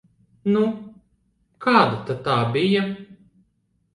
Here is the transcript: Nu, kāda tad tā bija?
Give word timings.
Nu, 0.53 0.61
kāda 1.65 1.99
tad 2.07 2.23
tā 2.29 2.37
bija? 2.57 2.81